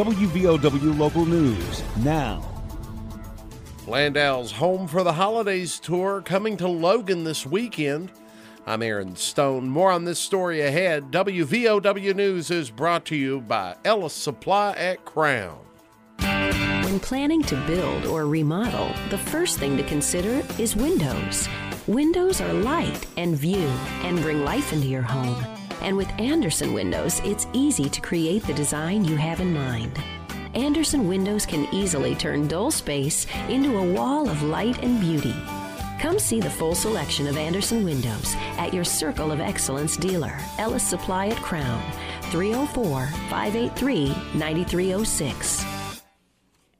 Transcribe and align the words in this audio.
WVOW 0.00 0.98
Local 0.98 1.26
News 1.26 1.82
now. 1.98 2.42
Landau's 3.86 4.50
Home 4.52 4.88
for 4.88 5.02
the 5.02 5.12
Holidays 5.12 5.78
tour 5.78 6.22
coming 6.22 6.56
to 6.56 6.66
Logan 6.66 7.24
this 7.24 7.44
weekend. 7.44 8.10
I'm 8.66 8.82
Aaron 8.82 9.14
Stone. 9.14 9.68
More 9.68 9.90
on 9.90 10.06
this 10.06 10.18
story 10.18 10.62
ahead. 10.62 11.10
WVOW 11.10 12.16
News 12.16 12.50
is 12.50 12.70
brought 12.70 13.04
to 13.06 13.14
you 13.14 13.42
by 13.42 13.76
Ellis 13.84 14.14
Supply 14.14 14.72
at 14.72 15.04
Crown. 15.04 15.58
When 16.16 16.98
planning 16.98 17.42
to 17.42 17.56
build 17.66 18.06
or 18.06 18.24
remodel, 18.24 18.94
the 19.10 19.18
first 19.18 19.58
thing 19.58 19.76
to 19.76 19.82
consider 19.82 20.42
is 20.58 20.74
windows. 20.74 21.46
Windows 21.86 22.40
are 22.40 22.54
light 22.54 23.06
and 23.18 23.36
view 23.36 23.68
and 24.04 24.18
bring 24.22 24.46
life 24.46 24.72
into 24.72 24.86
your 24.86 25.02
home. 25.02 25.59
And 25.80 25.96
with 25.96 26.08
Andersen 26.18 26.72
Windows, 26.72 27.20
it's 27.24 27.46
easy 27.52 27.88
to 27.88 28.00
create 28.00 28.42
the 28.44 28.54
design 28.54 29.04
you 29.04 29.16
have 29.16 29.40
in 29.40 29.52
mind. 29.54 29.98
Andersen 30.54 31.06
Windows 31.06 31.46
can 31.46 31.72
easily 31.72 32.14
turn 32.14 32.48
dull 32.48 32.70
space 32.70 33.26
into 33.48 33.78
a 33.78 33.92
wall 33.92 34.28
of 34.28 34.42
light 34.42 34.82
and 34.82 35.00
beauty. 35.00 35.34
Come 36.00 36.18
see 36.18 36.40
the 36.40 36.50
full 36.50 36.74
selection 36.74 37.26
of 37.26 37.36
Andersen 37.36 37.84
Windows 37.84 38.34
at 38.58 38.72
your 38.72 38.84
Circle 38.84 39.30
of 39.30 39.40
Excellence 39.40 39.96
dealer, 39.96 40.38
Ellis 40.58 40.82
Supply 40.82 41.28
at 41.28 41.36
Crown, 41.36 41.82
304 42.30 43.06
583 43.28 44.08
9306. 44.34 45.69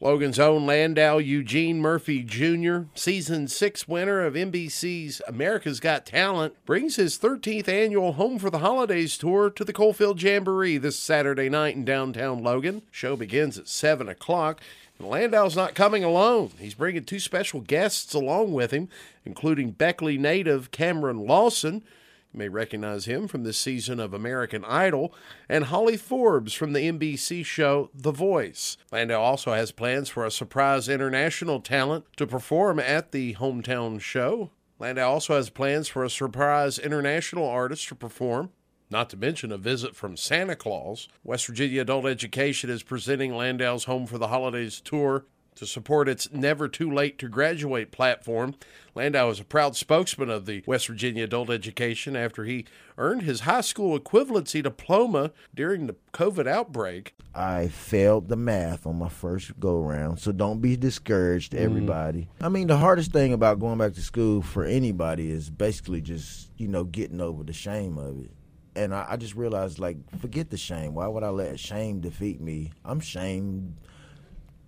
Logan's 0.00 0.38
own 0.38 0.64
Landau 0.64 1.18
Eugene 1.18 1.80
Murphy 1.80 2.22
Jr., 2.22 2.82
season 2.94 3.48
six 3.48 3.88
winner 3.88 4.24
of 4.24 4.34
NBC's 4.34 5.20
America's 5.26 5.80
Got 5.80 6.06
Talent, 6.06 6.54
brings 6.64 6.94
his 6.94 7.18
13th 7.18 7.68
annual 7.68 8.12
Home 8.12 8.38
for 8.38 8.48
the 8.48 8.60
Holidays 8.60 9.18
tour 9.18 9.50
to 9.50 9.64
the 9.64 9.72
Coalfield 9.72 10.22
Jamboree 10.22 10.78
this 10.78 10.96
Saturday 10.96 11.48
night 11.48 11.74
in 11.74 11.84
downtown 11.84 12.44
Logan. 12.44 12.82
Show 12.92 13.16
begins 13.16 13.58
at 13.58 13.66
7 13.66 14.08
o'clock. 14.08 14.60
And 15.00 15.08
Landau's 15.08 15.56
not 15.56 15.74
coming 15.74 16.04
alone. 16.04 16.52
He's 16.60 16.74
bringing 16.74 17.02
two 17.02 17.18
special 17.18 17.60
guests 17.60 18.14
along 18.14 18.52
with 18.52 18.70
him, 18.70 18.88
including 19.24 19.72
Beckley 19.72 20.16
native 20.16 20.70
Cameron 20.70 21.26
Lawson, 21.26 21.82
you 22.32 22.38
may 22.38 22.48
recognize 22.48 23.06
him 23.06 23.26
from 23.26 23.44
this 23.44 23.56
season 23.56 23.98
of 23.98 24.12
American 24.12 24.64
Idol, 24.64 25.14
and 25.48 25.64
Holly 25.64 25.96
Forbes 25.96 26.52
from 26.52 26.72
the 26.72 26.80
NBC 26.80 27.44
show 27.44 27.90
The 27.94 28.12
Voice. 28.12 28.76
Landau 28.92 29.20
also 29.20 29.52
has 29.52 29.72
plans 29.72 30.08
for 30.08 30.24
a 30.24 30.30
surprise 30.30 30.88
international 30.88 31.60
talent 31.60 32.04
to 32.16 32.26
perform 32.26 32.78
at 32.78 33.12
the 33.12 33.34
hometown 33.34 34.00
show. 34.00 34.50
Landau 34.78 35.10
also 35.10 35.36
has 35.36 35.50
plans 35.50 35.88
for 35.88 36.04
a 36.04 36.10
surprise 36.10 36.78
international 36.78 37.48
artist 37.48 37.88
to 37.88 37.94
perform. 37.94 38.50
Not 38.90 39.10
to 39.10 39.16
mention 39.16 39.52
a 39.52 39.58
visit 39.58 39.94
from 39.94 40.16
Santa 40.16 40.56
Claus. 40.56 41.08
West 41.22 41.46
Virginia 41.46 41.82
Adult 41.82 42.06
Education 42.06 42.70
is 42.70 42.82
presenting 42.82 43.34
Landau's 43.34 43.84
Home 43.84 44.06
for 44.06 44.18
the 44.18 44.28
Holidays 44.28 44.80
tour 44.80 45.24
to 45.58 45.66
support 45.66 46.08
its 46.08 46.32
Never 46.32 46.68
Too 46.68 46.90
Late 46.90 47.18
to 47.18 47.28
Graduate 47.28 47.90
platform. 47.90 48.54
Landau 48.94 49.30
is 49.30 49.40
a 49.40 49.44
proud 49.44 49.76
spokesman 49.76 50.30
of 50.30 50.46
the 50.46 50.62
West 50.66 50.86
Virginia 50.88 51.24
Adult 51.24 51.50
Education 51.50 52.16
after 52.16 52.44
he 52.44 52.64
earned 52.96 53.22
his 53.22 53.40
high 53.40 53.60
school 53.60 53.98
equivalency 53.98 54.62
diploma 54.62 55.32
during 55.54 55.86
the 55.86 55.96
COVID 56.12 56.46
outbreak. 56.46 57.14
I 57.34 57.68
failed 57.68 58.28
the 58.28 58.36
math 58.36 58.86
on 58.86 58.98
my 58.98 59.08
first 59.08 59.58
go 59.60 59.82
around, 59.82 60.18
so 60.18 60.32
don't 60.32 60.60
be 60.60 60.76
discouraged, 60.76 61.52
mm-hmm. 61.52 61.64
everybody. 61.64 62.28
Mm. 62.40 62.46
I 62.46 62.48
mean, 62.48 62.66
the 62.68 62.78
hardest 62.78 63.12
thing 63.12 63.32
about 63.32 63.60
going 63.60 63.78
back 63.78 63.94
to 63.94 64.02
school 64.02 64.42
for 64.42 64.64
anybody 64.64 65.30
is 65.30 65.50
basically 65.50 66.00
just, 66.00 66.50
you 66.56 66.68
know, 66.68 66.84
getting 66.84 67.20
over 67.20 67.44
the 67.44 67.52
shame 67.52 67.98
of 67.98 68.20
it 68.24 68.30
and 68.76 68.94
I, 68.94 69.06
I, 69.10 69.16
just 69.16 69.34
realized 69.34 69.78
like 69.78 69.96
forget 70.20 70.50
the 70.50 70.56
shame 70.56 70.94
why 70.94 71.08
would 71.08 71.24
i 71.24 71.30
let 71.30 71.58
shame 71.58 72.00
defeat 72.00 72.40
me 72.40 72.70
i'm 72.84 73.00
shamed 73.00 73.76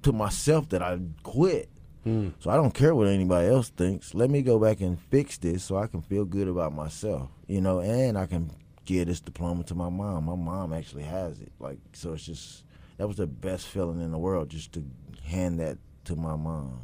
to 0.03 0.13
myself 0.13 0.69
that 0.71 0.83
I 0.83 0.99
quit. 1.23 1.69
Mm. 2.07 2.33
So 2.39 2.51
I 2.51 2.57
don't 2.57 2.73
care 2.73 2.95
what 2.95 3.09
anybody 3.09 3.49
else 3.49 3.69
thinks. 3.69 4.15
Let 4.15 4.31
me 4.31 4.43
go 4.43 4.59
back 4.59 4.81
and 4.81 4.99
fix 4.99 5.37
this 5.37 5.65
so 5.65 5.77
I 5.77 5.87
can 5.87 6.01
feel 6.01 6.25
good 6.25 6.49
about 6.49 6.73
myself, 6.73 7.29
you 7.47 7.61
know, 7.61 7.81
and 7.81 8.17
I 8.17 8.27
can 8.27 8.51
give 8.87 9.07
this 9.07 9.21
diploma 9.21 9.65
to 9.65 9.75
my 9.75 9.91
mom. 9.91 10.25
My 10.25 10.35
mom 10.35 10.73
actually 10.73 11.05
has 11.05 11.41
it. 11.41 11.53
Like 11.59 11.79
so 11.93 12.15
it's 12.15 12.25
just 12.25 12.65
that 12.97 13.07
was 13.07 13.19
the 13.19 13.27
best 13.27 13.67
feeling 13.67 14.01
in 14.01 14.13
the 14.13 14.19
world 14.19 14.49
just 14.49 14.73
to 14.73 14.85
hand 15.25 15.61
that 15.61 15.79
to 16.05 16.17
my 16.17 16.37
mom. 16.37 16.81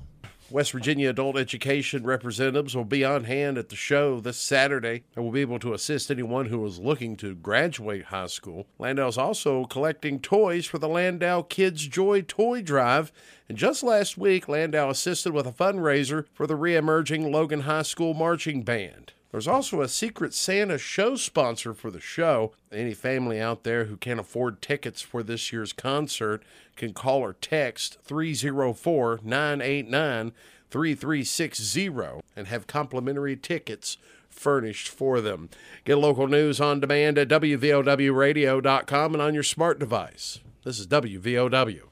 West 0.48 0.70
Virginia 0.70 1.10
adult 1.10 1.36
education 1.36 2.04
representatives 2.04 2.76
will 2.76 2.84
be 2.84 3.04
on 3.04 3.24
hand 3.24 3.58
at 3.58 3.68
the 3.68 3.74
show 3.74 4.20
this 4.20 4.36
Saturday 4.36 5.02
and 5.16 5.24
will 5.24 5.32
be 5.32 5.40
able 5.40 5.58
to 5.58 5.74
assist 5.74 6.08
anyone 6.08 6.46
who 6.46 6.64
is 6.64 6.78
looking 6.78 7.16
to 7.16 7.34
graduate 7.34 8.04
high 8.06 8.28
school. 8.28 8.66
Landau 8.78 9.08
is 9.08 9.18
also 9.18 9.64
collecting 9.64 10.20
toys 10.20 10.64
for 10.64 10.78
the 10.78 10.88
Landau 10.88 11.42
Kids 11.42 11.88
Joy 11.88 12.22
Toy 12.22 12.62
Drive. 12.62 13.10
And 13.48 13.58
just 13.58 13.82
last 13.82 14.16
week, 14.16 14.48
Landau 14.48 14.88
assisted 14.88 15.32
with 15.32 15.48
a 15.48 15.52
fundraiser 15.52 16.26
for 16.32 16.46
the 16.46 16.56
re-emerging 16.56 17.32
Logan 17.32 17.62
High 17.62 17.82
School 17.82 18.14
Marching 18.14 18.62
Band. 18.62 19.14
There's 19.36 19.46
also 19.46 19.82
a 19.82 19.88
Secret 19.88 20.32
Santa 20.32 20.78
show 20.78 21.14
sponsor 21.14 21.74
for 21.74 21.90
the 21.90 22.00
show. 22.00 22.52
Any 22.72 22.94
family 22.94 23.38
out 23.38 23.64
there 23.64 23.84
who 23.84 23.98
can't 23.98 24.18
afford 24.18 24.62
tickets 24.62 25.02
for 25.02 25.22
this 25.22 25.52
year's 25.52 25.74
concert 25.74 26.42
can 26.74 26.94
call 26.94 27.20
or 27.20 27.34
text 27.34 27.98
304 28.02 29.20
989 29.22 30.32
3360 30.70 32.22
and 32.34 32.46
have 32.46 32.66
complimentary 32.66 33.36
tickets 33.36 33.98
furnished 34.30 34.88
for 34.88 35.20
them. 35.20 35.50
Get 35.84 35.98
local 35.98 36.28
news 36.28 36.58
on 36.58 36.80
demand 36.80 37.18
at 37.18 37.28
WVOWradio.com 37.28 39.12
and 39.12 39.22
on 39.22 39.34
your 39.34 39.42
smart 39.42 39.78
device. 39.78 40.38
This 40.64 40.78
is 40.78 40.86
WVOW. 40.86 41.82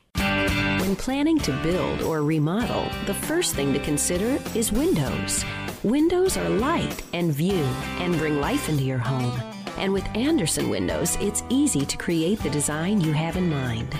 When 0.81 0.97
planning 0.97 1.38
to 1.41 1.53
build 1.62 2.00
or 2.00 2.22
remodel, 2.22 2.88
the 3.04 3.12
first 3.12 3.54
thing 3.54 3.75
to 3.75 3.81
consider 3.81 4.43
is 4.54 4.72
windows. 4.72 5.44
Windows 5.84 6.39
are 6.39 6.49
light 6.49 7.03
and 7.12 7.31
view 7.31 7.62
and 8.00 8.17
bring 8.17 8.41
life 8.41 8.71
into 8.71 8.83
your 8.83 8.97
home. 8.97 9.39
And 9.77 9.93
with 9.93 10.06
Andersen 10.17 10.71
Windows, 10.71 11.19
it's 11.21 11.43
easy 11.50 11.84
to 11.84 11.99
create 11.99 12.43
the 12.43 12.49
design 12.49 13.03
you 13.03 13.12
have 13.12 13.37
in 13.37 13.50
mind. 13.50 13.95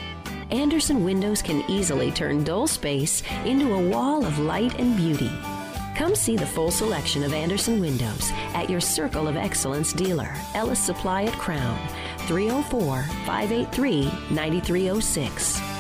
Andersen 0.51 1.05
Windows 1.05 1.43
can 1.43 1.63
easily 1.71 2.11
turn 2.11 2.43
dull 2.43 2.67
space 2.67 3.23
into 3.45 3.75
a 3.75 3.89
wall 3.91 4.25
of 4.25 4.39
light 4.39 4.81
and 4.81 4.97
beauty. 4.97 5.31
Come 5.95 6.15
see 6.15 6.39
the 6.39 6.47
full 6.47 6.71
selection 6.71 7.23
of 7.23 7.35
Andersen 7.35 7.79
Windows 7.79 8.31
at 8.55 8.71
your 8.71 8.81
Circle 8.81 9.29
of 9.29 9.37
Excellence 9.37 9.93
dealer, 9.93 10.35
Ellis 10.55 10.81
Supply 10.81 11.25
at 11.25 11.35
Crown, 11.35 11.79
304 12.27 13.03
583 13.27 14.11
9306. 14.31 15.74